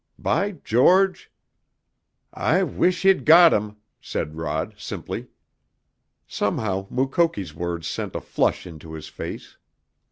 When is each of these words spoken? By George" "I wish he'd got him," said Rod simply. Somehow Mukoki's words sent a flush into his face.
By 0.17 0.53
George" 0.63 1.31
"I 2.57 2.63
wish 2.63 3.03
he'd 3.03 3.23
got 3.23 3.53
him," 3.53 3.75
said 4.01 4.35
Rod 4.35 4.73
simply. 4.75 5.27
Somehow 6.25 6.87
Mukoki's 6.89 7.53
words 7.53 7.85
sent 7.87 8.15
a 8.15 8.21
flush 8.21 8.65
into 8.65 8.93
his 8.93 9.09
face. 9.09 9.57